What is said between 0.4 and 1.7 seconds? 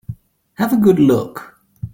Have a good look.